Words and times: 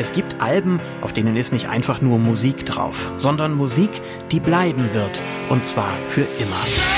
Es 0.00 0.12
gibt 0.12 0.40
Alben, 0.40 0.78
auf 1.00 1.12
denen 1.12 1.34
ist 1.34 1.52
nicht 1.52 1.68
einfach 1.68 2.00
nur 2.00 2.20
Musik 2.20 2.64
drauf, 2.64 3.10
sondern 3.16 3.56
Musik, 3.56 3.90
die 4.30 4.38
bleiben 4.38 4.94
wird. 4.94 5.20
Und 5.48 5.66
zwar 5.66 5.98
für 6.06 6.20
immer. 6.20 6.97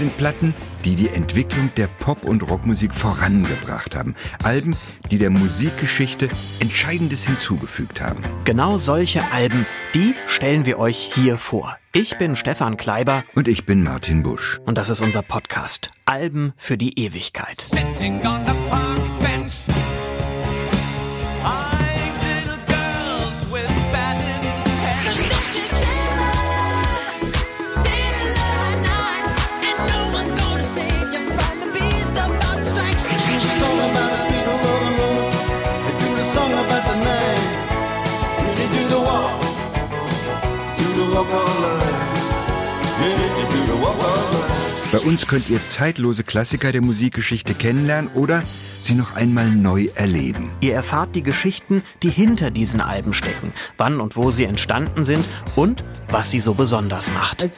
Sind 0.00 0.16
Platten, 0.16 0.54
die 0.86 0.96
die 0.96 1.10
Entwicklung 1.10 1.70
der 1.76 1.86
Pop- 1.86 2.24
und 2.24 2.48
Rockmusik 2.48 2.94
vorangebracht 2.94 3.94
haben. 3.94 4.14
Alben, 4.42 4.74
die 5.10 5.18
der 5.18 5.28
Musikgeschichte 5.28 6.30
Entscheidendes 6.58 7.24
hinzugefügt 7.26 8.00
haben. 8.00 8.24
Genau 8.44 8.78
solche 8.78 9.22
Alben, 9.30 9.66
die 9.94 10.14
stellen 10.26 10.64
wir 10.64 10.78
euch 10.78 11.10
hier 11.14 11.36
vor. 11.36 11.76
Ich 11.92 12.16
bin 12.16 12.34
Stefan 12.34 12.78
Kleiber. 12.78 13.24
Und 13.34 13.46
ich 13.46 13.66
bin 13.66 13.84
Martin 13.84 14.22
Busch. 14.22 14.58
Und 14.64 14.78
das 14.78 14.88
ist 14.88 15.02
unser 15.02 15.20
Podcast. 15.20 15.90
Alben 16.06 16.54
für 16.56 16.78
die 16.78 16.98
Ewigkeit. 16.98 17.60
Sitting 17.60 18.24
on 18.26 18.46
the 18.46 19.09
Bei 44.92 44.98
uns 44.98 45.26
könnt 45.28 45.48
ihr 45.48 45.64
zeitlose 45.66 46.24
Klassiker 46.24 46.72
der 46.72 46.82
Musikgeschichte 46.82 47.54
kennenlernen 47.54 48.10
oder 48.14 48.42
sie 48.82 48.94
noch 48.94 49.14
einmal 49.14 49.48
neu 49.50 49.88
erleben. 49.94 50.50
Ihr 50.60 50.74
erfahrt 50.74 51.14
die 51.14 51.22
Geschichten, 51.22 51.82
die 52.02 52.10
hinter 52.10 52.50
diesen 52.50 52.80
Alben 52.80 53.12
stecken, 53.12 53.52
wann 53.76 54.00
und 54.00 54.16
wo 54.16 54.30
sie 54.30 54.44
entstanden 54.44 55.04
sind 55.04 55.24
und 55.54 55.84
was 56.10 56.30
sie 56.30 56.40
so 56.40 56.54
besonders 56.54 57.10
macht. 57.12 57.48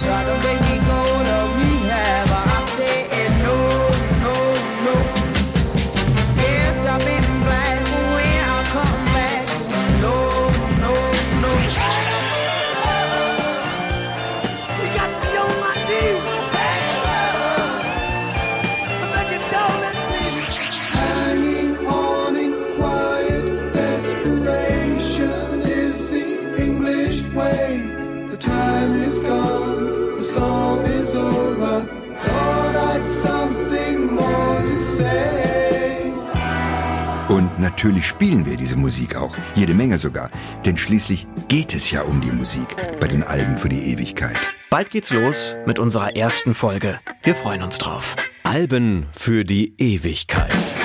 Und 37.28 37.58
natürlich 37.58 38.06
spielen 38.06 38.46
wir 38.46 38.56
diese 38.56 38.76
Musik 38.76 39.16
auch, 39.16 39.36
jede 39.54 39.74
Menge 39.74 39.98
sogar, 39.98 40.30
denn 40.64 40.78
schließlich 40.78 41.26
geht 41.48 41.74
es 41.74 41.90
ja 41.90 42.02
um 42.02 42.20
die 42.20 42.30
Musik 42.30 42.76
bei 43.00 43.08
den 43.08 43.22
Alben 43.22 43.58
für 43.58 43.68
die 43.68 43.92
Ewigkeit. 43.92 44.38
Bald 44.70 44.90
geht's 44.90 45.10
los 45.10 45.56
mit 45.66 45.78
unserer 45.78 46.16
ersten 46.16 46.54
Folge. 46.54 46.98
Wir 47.22 47.34
freuen 47.34 47.62
uns 47.62 47.78
drauf. 47.78 48.16
Alben 48.42 49.08
für 49.12 49.44
die 49.44 49.74
Ewigkeit. 49.78 50.81